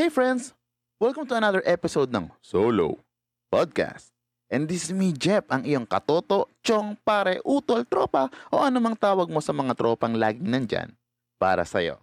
[0.00, 0.56] Hey friends!
[0.96, 3.04] Welcome to another episode ng Solo
[3.52, 4.16] Podcast.
[4.48, 9.28] And this is me, Jeff, ang iyong katoto, chong, pare, utol, tropa, o anumang tawag
[9.28, 10.96] mo sa mga tropang laging nandyan
[11.36, 12.00] para sa'yo.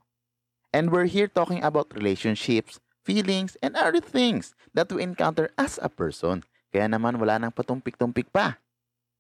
[0.70, 5.90] And we're here talking about relationships, feelings, and other things that we encounter as a
[5.90, 6.46] person.
[6.70, 8.62] Kaya naman wala nang patumpik-tumpik pa.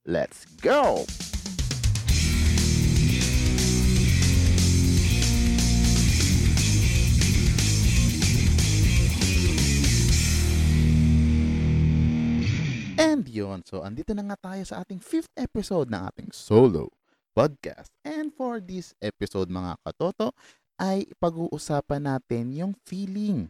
[0.06, 1.10] Let's go!
[13.18, 16.94] And yun, so andito na nga tayo sa ating fifth episode ng ating solo
[17.34, 17.90] podcast.
[18.06, 20.38] And for this episode mga katoto,
[20.78, 23.50] ay pag-uusapan natin yung feeling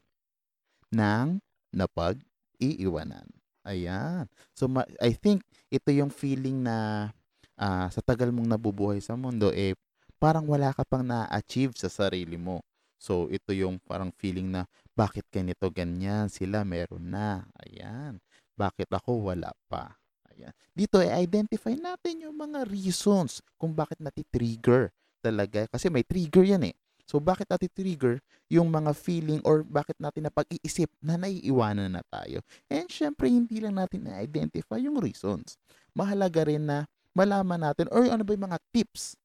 [0.88, 1.44] ng
[1.75, 3.27] napag-iiwanan.
[3.67, 4.31] Ayan.
[4.55, 7.11] So ma- I think ito yung feeling na
[7.59, 9.75] ah, sa tagal mong nabubuhay sa mundo, eh
[10.16, 12.63] parang wala ka pang na-achieve sa sarili mo.
[12.95, 14.63] So ito yung parang feeling na
[14.95, 17.44] bakit ganito ganyan sila meron na.
[17.67, 18.23] Ayan.
[18.58, 19.94] Bakit ako wala pa?
[20.33, 20.52] Ayan.
[20.73, 24.89] Dito i-identify natin yung mga reasons kung bakit nati-trigger
[25.22, 25.69] talaga.
[25.69, 26.75] Kasi may trigger yan eh.
[27.08, 28.19] So bakit nati-trigger
[28.52, 32.44] yung mga feeling or bakit natin napag-iisip na naiiwanan na tayo?
[32.67, 35.55] And syempre, hindi lang natin na-identify yung reasons.
[35.95, 36.83] Mahalaga rin na
[37.16, 39.16] malaman natin or ano ba yung mga tips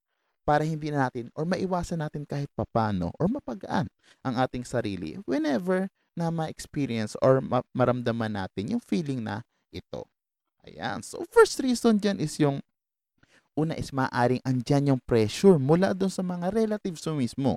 [0.46, 3.86] para hindi na natin or maiwasan natin kahit papano or mapagaan
[4.26, 9.40] ang ating sarili whenever na ma-experience or ma- maramdaman natin yung feeling na
[9.72, 10.04] ito.
[10.62, 11.02] Ayan.
[11.02, 12.62] So, first reason dyan is yung
[13.52, 17.52] una is maaring andyan yung pressure mula doon sa mga relatives mo mismo.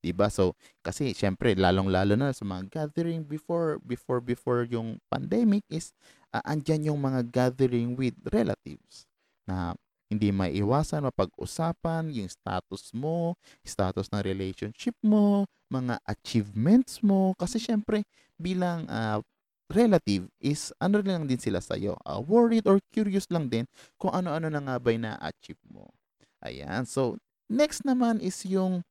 [0.00, 0.30] Diba?
[0.30, 0.54] So,
[0.86, 5.90] kasi syempre, lalong-lalo na sa mga gathering before, before, before yung pandemic is
[6.30, 9.08] uh, andyan yung mga gathering with relatives
[9.48, 9.74] na
[10.06, 13.34] hindi maiiwasan mapag-usapan yung status mo,
[13.66, 17.34] status ng relationship mo, mga achievements mo.
[17.34, 18.06] Kasi syempre,
[18.38, 19.18] bilang uh,
[19.66, 21.98] relative is ano lang din sila sa'yo.
[22.06, 23.66] Uh, worried or curious lang din
[23.98, 25.90] kung ano-ano na nga ba na-achieve mo.
[26.46, 26.86] Ayan.
[26.86, 27.18] So,
[27.50, 28.86] next naman is yung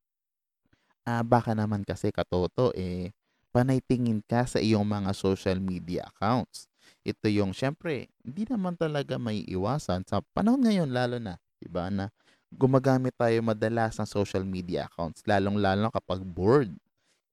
[1.08, 3.16] uh, baka naman kasi katoto eh
[3.56, 6.68] panay tingin ka sa iyong mga social media accounts.
[7.06, 12.10] Ito yung syempre, hindi naman talaga may iwasan sa panahon ngayon lalo na, 'di na
[12.56, 16.72] gumagamit tayo madalas ng social media accounts, lalong-lalo kapag bored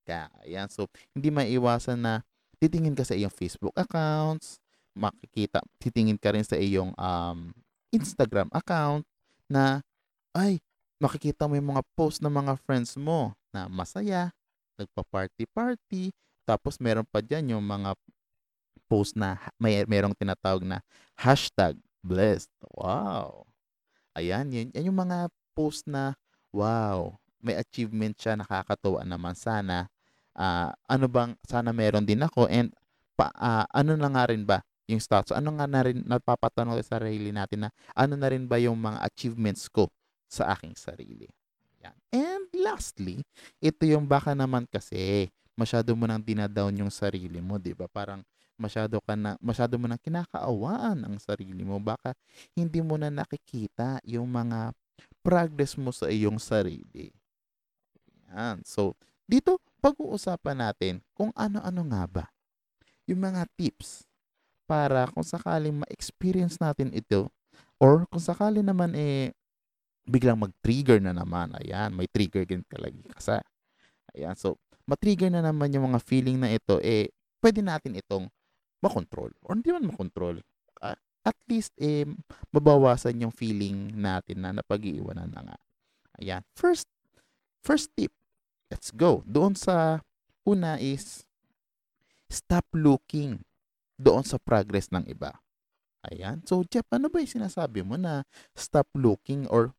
[0.02, 0.28] ka.
[0.42, 2.14] Ayan, so hindi maiwasan na
[2.58, 4.58] titingin ka sa iyong Facebook accounts,
[4.92, 7.54] makikita, titingin ka rin sa iyong um,
[7.94, 9.06] Instagram account
[9.46, 9.80] na
[10.34, 10.58] ay
[10.98, 14.34] makikita mo yung mga post ng mga friends mo na masaya,
[14.78, 16.10] nagpa-party-party,
[16.46, 17.94] tapos meron pa dyan yung mga
[18.92, 20.84] post na may merong tinatawag na
[21.16, 22.52] hashtag blessed.
[22.76, 23.48] Wow.
[24.12, 26.12] Ayan, yun, yan yung mga post na
[26.52, 29.88] wow, may achievement siya, nakakatuwa naman sana.
[30.36, 32.68] Uh, ano bang, sana meron din ako and
[33.16, 35.32] pa, uh, ano na nga rin ba yung status?
[35.32, 39.00] Ano nga na rin, napapatanong sa sarili natin na ano na rin ba yung mga
[39.08, 39.88] achievements ko
[40.28, 41.32] sa aking sarili.
[41.80, 41.96] Yan.
[42.12, 43.24] And lastly,
[43.56, 47.88] ito yung baka naman kasi masyado mo nang dinadown yung sarili mo, 'di ba?
[47.88, 48.24] Parang
[48.62, 51.82] masyado ka na masyado mo nang kinakaawaan ang sarili mo.
[51.82, 52.14] Baka
[52.54, 54.70] hindi mo na nakikita yung mga
[55.26, 57.10] progress mo sa iyong sarili.
[58.30, 58.62] Yan.
[58.62, 58.94] So,
[59.26, 62.24] dito pag-uusapan natin kung ano-ano nga ba
[63.10, 64.06] yung mga tips
[64.70, 67.26] para kung sakaling ma-experience natin ito
[67.82, 69.34] or kung sakali naman eh
[70.06, 71.54] biglang mag-trigger na naman.
[71.58, 73.38] Ayan, may trigger din talaga kasi.
[74.14, 78.26] Ayan, so, matrigger na naman yung mga feeling na ito, eh, pwede natin itong
[78.82, 79.30] makontrol.
[79.46, 80.42] Or hindi man makontrol.
[80.82, 82.02] Uh, at least, eh,
[82.50, 85.56] mabawasan yung feeling natin na napag-iiwanan na nga.
[86.18, 86.42] Ayan.
[86.58, 86.90] First,
[87.62, 88.10] first tip.
[88.68, 89.22] Let's go.
[89.24, 90.02] Doon sa
[90.42, 91.22] una is,
[92.26, 93.46] stop looking
[93.94, 95.38] doon sa progress ng iba.
[96.10, 96.42] Ayan.
[96.42, 98.26] So, Jeff, ano ba yung sinasabi mo na
[98.58, 99.70] stop looking or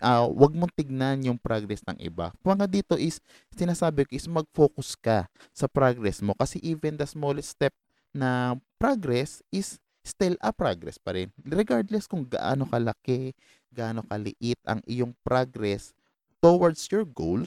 [0.00, 2.32] uh, wag mong tignan yung progress ng iba.
[2.42, 3.20] Mga dito is,
[3.54, 7.74] sinasabi ko is mag-focus ka sa progress mo kasi even the smallest step
[8.18, 11.30] na progress is still a progress pa rin.
[11.46, 13.36] Regardless kung gaano kalaki,
[13.70, 15.94] gaano kaliit ang iyong progress
[16.42, 17.46] towards your goal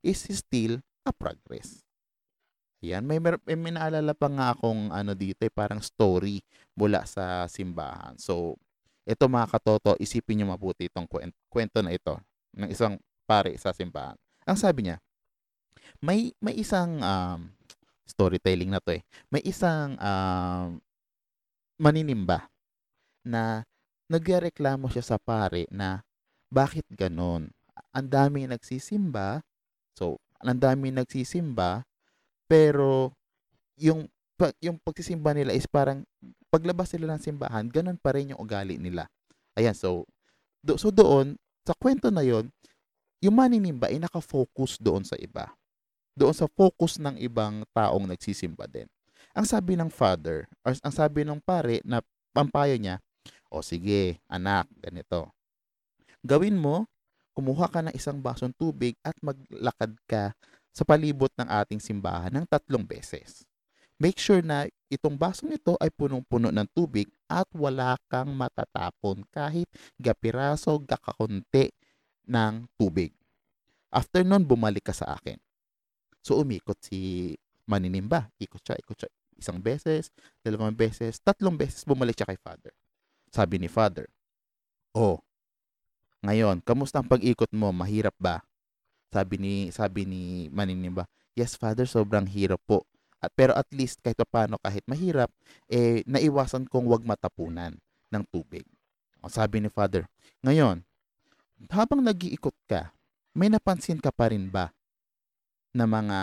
[0.00, 1.84] is still a progress.
[2.84, 6.44] Yan, may, may, may naalala pa nga akong ano dito, eh, parang story
[6.76, 8.12] mula sa simbahan.
[8.20, 8.60] So,
[9.08, 11.08] ito mga katoto, isipin niyo mabuti itong
[11.48, 12.20] kwento na ito
[12.52, 14.16] ng isang pare sa simbahan.
[14.44, 15.00] Ang sabi niya,
[16.04, 17.48] may may isang um,
[18.04, 19.02] storytelling na to eh.
[19.32, 20.78] May isang um,
[21.80, 22.48] maninimba
[23.24, 23.64] na
[24.08, 26.04] nagreklamo siya sa pare na
[26.52, 27.50] bakit ganon?
[27.90, 29.42] Ang dami nagsisimba.
[29.96, 31.82] So, ang dami nagsisimba
[32.44, 33.16] Pero
[33.80, 34.06] yung
[34.60, 36.04] yung pagsisimba nila is parang
[36.50, 39.08] paglabas nila ng simbahan, ganun pa rin yung ugali nila.
[39.54, 40.04] Ayan, so
[40.60, 42.50] do, so doon sa kwento na yon,
[43.24, 45.48] yung maninimba ay naka-focus doon sa iba.
[46.14, 48.86] Doon sa focus ng ibang taong nagsisimba din.
[49.34, 51.98] Ang sabi ng father, or ang sabi ng pare na
[52.30, 53.02] pampayo niya,
[53.50, 55.34] o sige, anak, ganito.
[56.22, 56.86] Gawin mo,
[57.34, 60.32] kumuha ka ng isang basong tubig at maglakad ka
[60.70, 63.46] sa palibot ng ating simbahan ng tatlong beses.
[63.98, 69.70] Make sure na itong basong ito ay punong-puno ng tubig at wala kang matatapon kahit
[69.98, 71.70] gapiraso, gakakunti
[72.26, 73.14] ng tubig.
[73.94, 75.38] After nun, bumalik ka sa akin.
[76.24, 77.36] So, umikot si
[77.68, 78.32] maninimba.
[78.40, 79.12] Ikot siya, ikot siya.
[79.36, 80.08] Isang beses,
[80.40, 82.72] dalawang beses, tatlong beses bumalik siya kay father.
[83.28, 84.08] Sabi ni father,
[84.96, 85.20] Oh,
[86.24, 87.74] ngayon, kamusta ang pag-ikot mo?
[87.74, 88.40] Mahirap ba?
[89.12, 91.04] Sabi ni sabi ni maninimba,
[91.36, 92.88] Yes, father, sobrang hirap po.
[93.20, 95.28] At, pero at least kahit paano kahit mahirap,
[95.68, 97.76] eh naiwasan kong wag matapunan
[98.08, 98.64] ng tubig.
[99.20, 100.06] O, sabi ni father,
[100.40, 100.86] ngayon,
[101.68, 102.94] habang nag-iikot ka,
[103.34, 104.70] may napansin ka pa rin ba
[105.74, 106.18] na mga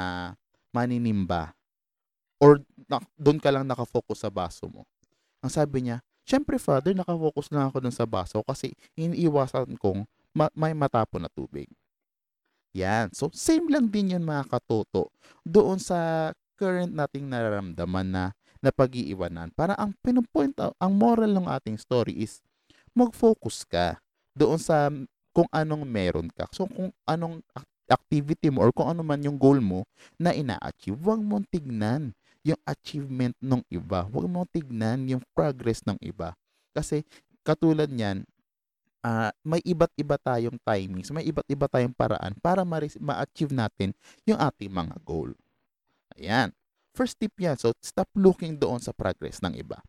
[0.72, 1.52] maninimba
[2.42, 4.88] or na, doon ka lang nakafocus sa baso mo?
[5.44, 10.54] Ang sabi niya, syempre father, nakafocus lang ako dun sa baso kasi iniiwasan kong ma-
[10.56, 11.68] may matapon na tubig.
[12.72, 13.12] Yan.
[13.12, 15.12] So, same lang din yun mga katoto.
[15.44, 18.26] Doon sa current nating nararamdaman na
[18.62, 19.50] na pag-iiwanan.
[19.58, 22.40] Para ang pinupoint ang moral ng ating story is
[22.94, 23.98] mag-focus ka
[24.38, 24.88] doon sa
[25.34, 26.46] kung anong meron ka.
[26.54, 27.42] So, kung anong
[27.92, 29.84] activity mo or kung ano man yung goal mo
[30.16, 34.08] na ina-achieve, huwag mong tignan yung achievement ng iba.
[34.10, 36.34] Huwag mong tignan yung progress ng iba.
[36.74, 37.06] Kasi
[37.46, 38.26] katulad niyan,
[39.06, 43.94] uh, may iba't iba tayong timings, may iba't iba tayong paraan para ma-achieve natin
[44.26, 45.36] yung ating mga goal.
[46.18, 46.54] Ayan.
[46.92, 47.56] First tip yan.
[47.56, 49.80] So, stop looking doon sa progress ng iba.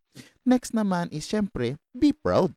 [0.47, 2.55] Next naman is, syempre, be proud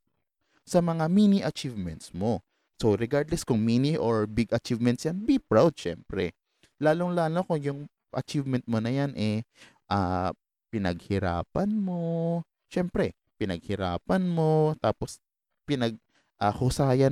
[0.61, 2.44] sa mga mini achievements mo.
[2.75, 6.35] So, regardless kung mini or big achievements yan, be proud, syempre.
[6.83, 7.79] Lalong-lalo kung yung
[8.11, 9.47] achievement mo na yan, eh,
[9.87, 10.35] uh,
[10.71, 12.43] pinaghirapan mo.
[12.67, 15.23] Syempre, pinaghirapan mo, tapos
[15.63, 15.95] pinag
[16.39, 16.51] uh,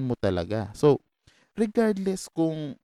[0.04, 0.72] mo talaga.
[0.76, 1.00] So,
[1.56, 2.76] regardless kung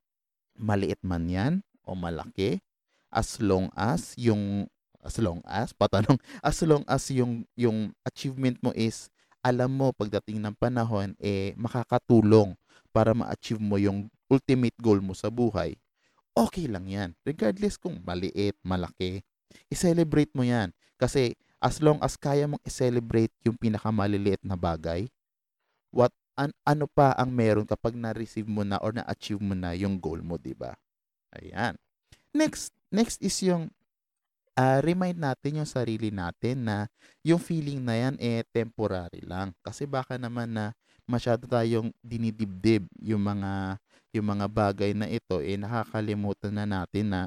[0.55, 1.53] maliit man yan
[1.83, 2.63] o malaki,
[3.09, 4.69] as long as yung
[5.01, 9.09] as long as patanong as long as yung yung achievement mo is
[9.39, 12.53] alam mo pagdating ng panahon eh makakatulong
[12.89, 15.77] para ma-achieve mo yung ultimate goal mo sa buhay.
[16.33, 17.09] Okay lang 'yan.
[17.25, 19.25] Regardless kung maliit, malaki,
[19.67, 25.11] i-celebrate mo 'yan kasi as long as kaya mong i-celebrate yung pinakamaliliit na bagay,
[25.91, 29.99] what an, ano pa ang meron kapag na-receive mo na or na-achieve mo na yung
[29.99, 30.77] goal mo, 'di ba?
[31.35, 31.75] Ayan.
[32.31, 33.73] Next, next is yung
[34.59, 36.77] uh, remind natin yung sarili natin na
[37.23, 39.55] yung feeling na yan eh temporary lang.
[39.63, 40.65] Kasi baka naman na
[41.09, 43.81] masyado tayong dinidibdib yung mga
[44.13, 47.21] yung mga bagay na ito eh nakakalimutan na natin na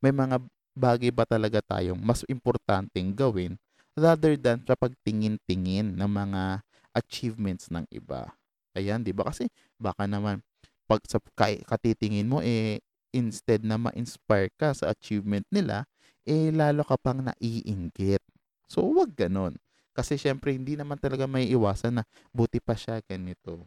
[0.00, 0.40] may mga
[0.72, 3.60] bagay ba talaga tayong mas importanteng gawin
[3.92, 6.62] rather than sa pagtingin-tingin ng mga
[6.96, 8.32] achievements ng iba.
[8.78, 9.28] Ayan, 'di ba?
[9.28, 10.40] Kasi baka naman
[10.88, 12.80] pag sa katitingin mo eh
[13.12, 15.84] instead na ma-inspire ka sa achievement nila,
[16.24, 18.20] eh lalo ka pang naiinggit.
[18.68, 19.56] So wag ganon.
[19.98, 23.66] Kasi syempre hindi naman talaga may iwasan na buti pa siya ganito.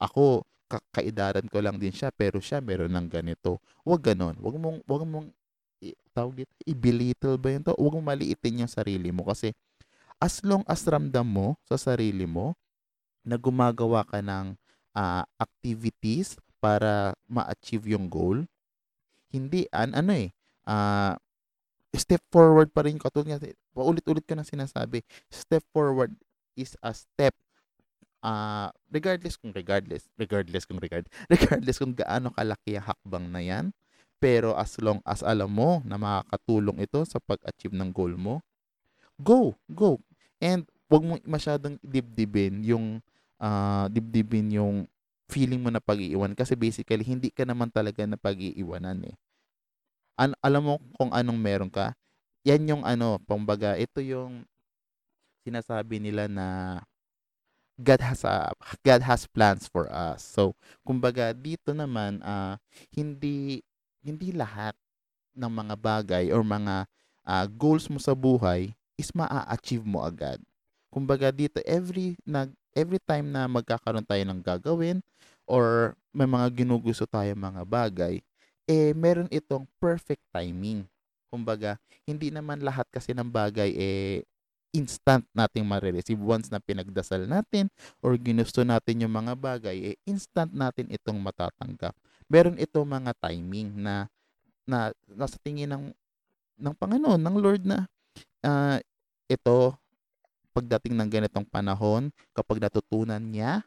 [0.00, 0.48] Ako,
[0.88, 3.60] kaidaran ko lang din siya pero siya meron ng ganito.
[3.84, 4.40] Wag ganon.
[4.40, 5.28] Wag mong wag mong
[6.16, 7.76] tawag dito, i-belittle ba yun to?
[7.76, 9.52] Huwag mong maliitin yung sarili mo kasi
[10.20, 12.56] as long as ramdam mo sa sarili mo
[13.24, 14.56] na gumagawa ka ng
[14.96, 18.44] uh, activities para ma-achieve yung goal,
[19.32, 20.28] hindi, an, ano eh,
[20.68, 21.16] uh,
[21.96, 23.40] step forward pa rin katulad nga,
[23.72, 26.14] paulit-ulit ko na sinasabi, step forward
[26.58, 27.32] is a step
[28.24, 33.64] uh, regardless kung regardless, regardless kung regard, regardless kung gaano kalaki ang hakbang na yan,
[34.20, 38.44] pero as long as alam mo na makakatulong ito sa pag-achieve ng goal mo,
[39.16, 39.96] go, go.
[40.40, 43.00] And wag mo masyadong dibdibin yung
[43.40, 44.84] uh, dibdibin yung
[45.30, 49.16] feeling mo na pag-iiwan kasi basically hindi ka naman talaga na pag-iiwanan eh.
[50.20, 51.96] An alam mo kung anong meron ka.
[52.48, 54.48] Yan yung ano, pambaga, ito yung
[55.44, 56.80] sinasabi nila na
[57.80, 58.52] God has a
[58.84, 60.20] God has plans for us.
[60.20, 60.52] So,
[60.84, 62.60] kumbaga dito naman uh,
[62.92, 63.64] hindi
[64.04, 64.76] hindi lahat
[65.32, 66.84] ng mga bagay or mga
[67.24, 70.36] uh, goals mo sa buhay is maa-achieve mo agad.
[70.92, 75.00] Kumbaga dito every nag every time na magkakaroon tayo ng gagawin
[75.48, 78.20] or may mga ginugusto tayo mga bagay,
[78.68, 80.84] eh meron itong perfect timing.
[81.30, 84.26] Kumbaga, hindi naman lahat kasi ng bagay eh
[84.70, 87.66] instant nating marireceive once na pinagdasal natin
[88.02, 91.94] or ginusto natin yung mga bagay, eh instant natin itong matatanggap.
[92.30, 94.06] Meron itong mga timing na
[94.62, 95.84] na nasa tingin ng
[96.60, 97.88] ng Panginoon, ng Lord na
[98.46, 98.78] uh,
[99.26, 99.74] ito
[100.50, 103.62] pagdating ng ganitong panahon, kapag natutunan niya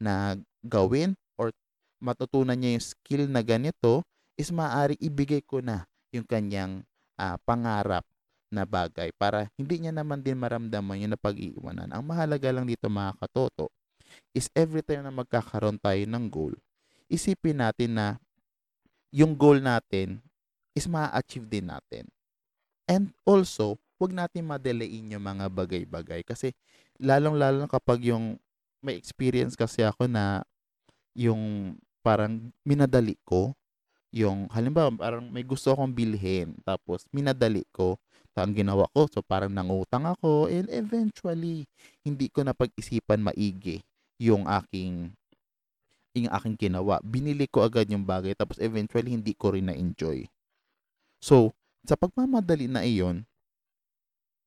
[0.00, 1.52] na gawin or
[2.00, 4.00] matutunan niya yung skill na ganito,
[4.40, 6.82] is maaari ibigay ko na yung kanyang
[7.18, 8.06] uh, pangarap
[8.50, 11.94] na bagay para hindi niya naman din maramdaman yung napag-iiwanan.
[11.94, 13.70] Ang mahalaga lang dito mga katoto
[14.34, 16.54] is every time na magkakaroon tayo ng goal,
[17.06, 18.06] isipin natin na
[19.14, 20.18] yung goal natin
[20.74, 22.06] is ma-achieve din natin.
[22.90, 26.50] And also, wag natin madelayin yung mga bagay-bagay kasi
[26.98, 28.40] lalong-lalo kapag yung
[28.80, 30.42] may experience kasi ako na
[31.14, 33.52] yung parang minadali ko
[34.10, 37.98] yung halimbawa parang may gusto akong bilhin tapos minadali ko.
[38.40, 41.68] Ang ginawa ko so parang nangutang ako and eventually
[42.00, 43.84] hindi ko na pag-isipan maigi
[44.16, 45.12] yung aking
[46.16, 47.04] yung aking ginawa.
[47.04, 50.24] Binili ko agad yung bagay tapos eventually hindi ko rin na-enjoy.
[51.20, 51.52] So
[51.84, 53.28] sa pagmamadali na iyon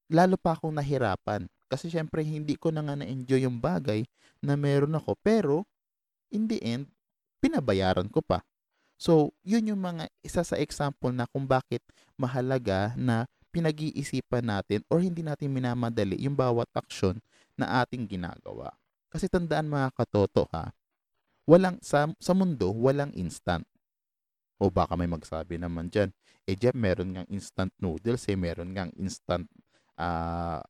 [0.10, 1.46] lalo pa akong nahirapan.
[1.70, 4.10] Kasi syempre hindi ko na nga na-enjoy yung bagay
[4.41, 5.13] na meron ako.
[5.22, 5.70] Pero
[6.34, 6.89] in the end
[7.46, 8.41] pinabayaran ko pa
[9.03, 11.83] So, yun yung mga isa sa example na kung bakit
[12.15, 17.19] mahalaga na pinag-iisipan natin or hindi natin minamadali yung bawat aksyon
[17.60, 18.72] na ating ginagawa.
[19.12, 20.72] Kasi tandaan mga katoto ha,
[21.43, 23.67] walang, sa, sa mundo, walang instant.
[24.55, 26.07] O baka may magsabi naman dyan,
[26.48, 29.51] eh Jeff, meron ngang instant noodles, eh meron ngang instant
[30.00, 30.63] uh,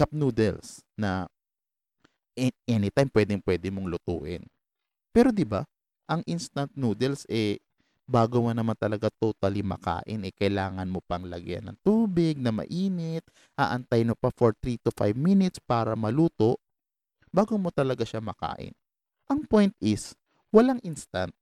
[0.00, 1.28] cup noodles na
[2.64, 4.42] anytime pwedeng pwede mong lutuin.
[5.14, 5.62] Pero 'di ba,
[6.08, 7.60] ang instant noodles eh
[8.04, 13.24] bago mo naman talaga totally makain, eh, kailangan mo pang lagyan ng tubig na mainit,
[13.56, 16.60] aantay mo pa for 3 to 5 minutes para maluto,
[17.32, 18.76] bago mo talaga siya makain.
[19.32, 20.12] Ang point is,
[20.52, 21.32] walang instant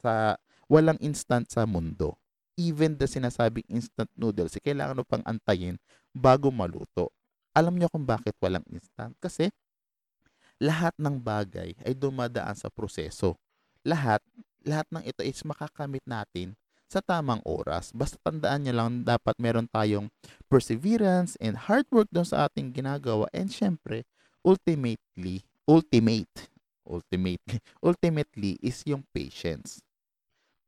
[0.00, 2.16] sa walang instant sa mundo.
[2.56, 5.76] Even the sinasabing instant noodles, eh, kailangan mo pang antayin
[6.16, 7.12] bago maluto.
[7.52, 9.12] Alam niyo kung bakit walang instant?
[9.20, 9.52] Kasi
[10.56, 13.36] lahat ng bagay ay dumadaan sa proseso.
[13.84, 14.24] Lahat
[14.62, 16.54] lahat ng ito is makakamit natin
[16.92, 17.88] sa tamang oras.
[17.96, 20.12] Basta tandaan nyo lang, dapat meron tayong
[20.52, 23.24] perseverance and hard work doon sa ating ginagawa.
[23.32, 24.04] And syempre,
[24.44, 26.52] ultimately, ultimate,
[26.84, 29.80] ultimately, ultimately is yung patience.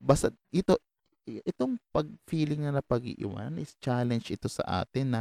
[0.01, 0.81] Basta ito,
[1.29, 5.21] itong pag-feeling na napag-iiwanan is challenge ito sa atin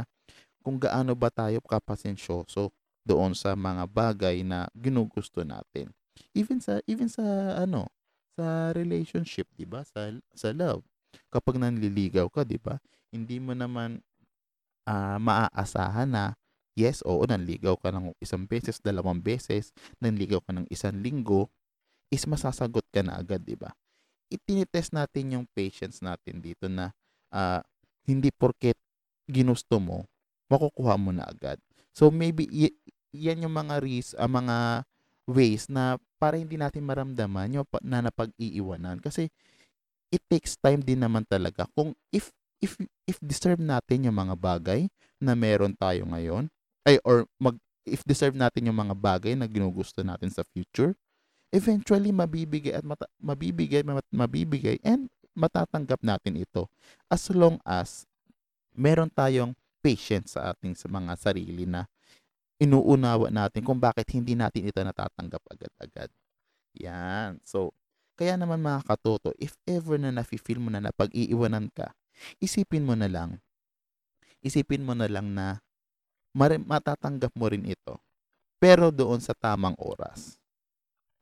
[0.64, 2.72] kung gaano ba tayo kapasensyoso
[3.04, 5.92] doon sa mga bagay na ginugusto natin.
[6.32, 7.22] Even sa even sa
[7.60, 7.92] ano,
[8.38, 9.82] sa relationship, 'di ba?
[9.86, 10.82] Sa sa love.
[11.30, 12.78] Kapag nanliligaw ka, 'di ba?
[13.14, 14.02] Hindi mo naman
[14.88, 16.24] uh, maaasahan na
[16.74, 19.70] yes, oo, nanligaw ka ng isang beses, dalawang beses,
[20.02, 21.46] nanligaw ka ng isang linggo,
[22.10, 23.70] is masasagot ka na agad, 'di ba?
[24.32, 26.92] Itinitest natin yung patience natin dito na
[27.34, 27.60] uh,
[28.08, 28.76] hindi porket
[29.30, 30.06] ginusto mo,
[30.50, 31.58] makukuha mo na agad.
[31.94, 32.74] So maybe y-
[33.14, 34.84] yan yung mga risk, uh, mga
[35.24, 39.00] ways na para hindi natin maramdaman yung na napag-iiwanan.
[39.00, 39.28] Kasi
[40.12, 41.66] it takes time din naman talaga.
[41.72, 42.30] Kung if
[42.62, 44.86] if if deserve natin yung mga bagay
[45.20, 46.48] na meron tayo ngayon
[46.84, 50.96] ay or mag if deserve natin yung mga bagay na ginugusto natin sa future
[51.54, 55.06] eventually mabibigay at mata, mabibigay mabibigay and
[55.38, 56.66] matatanggap natin ito.
[57.06, 58.10] As long as
[58.74, 61.86] meron tayong patience sa ating sa mga sarili na
[62.62, 66.10] inuunawa natin kung bakit hindi natin ito natatanggap agad-agad.
[66.78, 67.42] Yan.
[67.42, 67.74] So,
[68.14, 71.90] kaya naman mga katoto, if ever na nafe-feel mo na napag-iiwanan ka,
[72.38, 73.42] isipin mo na lang,
[74.38, 75.58] isipin mo na lang na
[76.34, 77.98] matatanggap mo rin ito.
[78.58, 80.38] Pero doon sa tamang oras.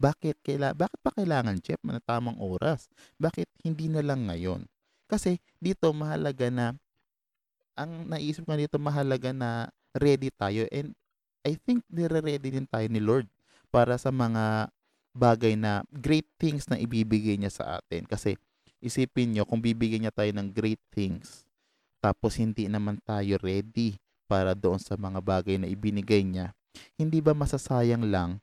[0.02, 2.90] Bakit kaila bakit pa kailangan Jeff na tamang oras?
[3.22, 4.66] Bakit hindi na lang ngayon?
[5.06, 6.74] Kasi dito mahalaga na
[7.78, 10.92] ang naisip ko dito mahalaga na ready tayo and
[11.42, 13.26] I think nire-ready din tayo ni Lord
[13.74, 14.70] para sa mga
[15.12, 18.06] bagay na great things na ibibigay niya sa atin.
[18.06, 18.38] Kasi
[18.78, 21.44] isipin nyo, kung bibigyan niya tayo ng great things,
[22.02, 26.54] tapos hindi naman tayo ready para doon sa mga bagay na ibinigay niya,
[26.96, 28.40] hindi ba masasayang lang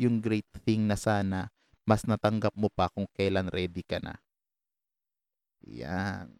[0.00, 1.50] yung great thing na sana
[1.88, 4.20] mas natanggap mo pa kung kailan ready ka na?
[5.64, 6.36] Yan.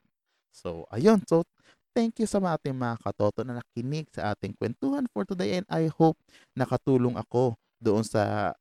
[0.52, 1.24] So, ayun.
[1.24, 1.48] So,
[1.92, 5.66] thank you sa mga ating mga katoto na nakinig sa ating kwentuhan for today and
[5.68, 6.16] I hope
[6.54, 8.54] nakatulong ako doon sa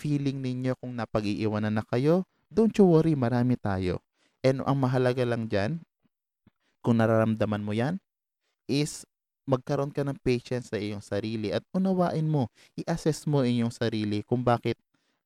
[0.00, 2.26] feeling ninyo kung napag-iiwanan na kayo.
[2.50, 4.02] Don't you worry, marami tayo.
[4.44, 5.80] And ang mahalaga lang dyan,
[6.84, 7.96] kung nararamdaman mo yan,
[8.68, 9.08] is
[9.48, 12.48] magkaroon ka ng patience sa iyong sarili at unawain mo,
[12.80, 14.76] i-assess mo iyong sarili kung bakit,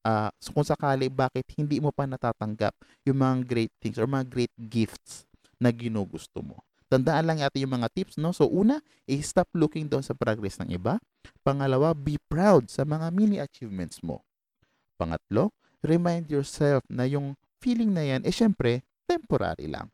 [0.03, 2.75] uh, kung sakali bakit hindi mo pa natatanggap
[3.07, 5.27] yung mga great things or mga great gifts
[5.59, 6.68] na ginugusto mo.
[6.89, 8.33] Tandaan lang natin yung mga tips, no?
[8.33, 10.97] So, una, i-stop looking down sa progress ng iba.
[11.45, 14.25] Pangalawa, be proud sa mga mini achievements mo.
[14.97, 15.53] Pangatlo,
[15.85, 19.93] remind yourself na yung feeling na yan, eh syempre, temporary lang.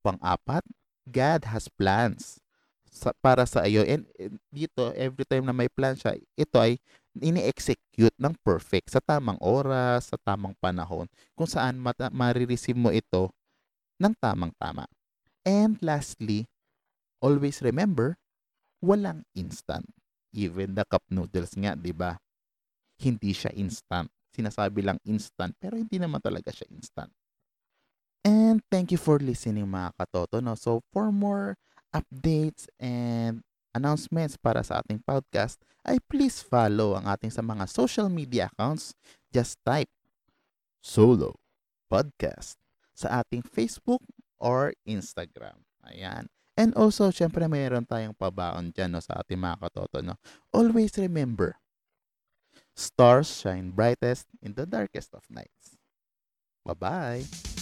[0.00, 0.64] Pang-apat,
[1.04, 2.40] God has plans
[2.88, 3.84] sa, para sa iyo.
[3.84, 6.80] And, and dito, every time na may plan siya, ito ay
[7.20, 11.04] ini-execute ng perfect sa tamang oras, sa tamang panahon,
[11.36, 13.28] kung saan mata- marireceive mo ito
[14.00, 14.88] ng tamang-tama.
[15.44, 16.46] And lastly,
[17.20, 18.20] always remember,
[18.84, 19.88] walang instant.
[20.32, 22.16] Even the cup noodles nga, di ba?
[23.00, 24.12] Hindi siya instant.
[24.30, 27.10] Sinasabi lang instant, pero hindi naman talaga siya instant.
[28.20, 30.44] And thank you for listening mga katoto.
[30.44, 30.54] No?
[30.54, 31.56] So for more
[31.90, 33.40] updates and
[33.72, 35.56] announcements para sa ating podcast,
[35.88, 38.92] ay please follow ang ating sa mga social media accounts.
[39.32, 39.88] Just type
[40.84, 41.40] Solo
[41.88, 42.60] Podcast
[42.92, 44.04] sa ating Facebook
[44.40, 45.62] or Instagram.
[45.84, 46.26] Ayan.
[46.56, 50.02] And also, syempre mayroon tayong pabaon dyan no, sa ating mga katoto.
[50.04, 50.16] No?
[50.52, 51.56] Always remember,
[52.76, 55.78] stars shine brightest in the darkest of nights.
[56.64, 57.59] Bye-bye!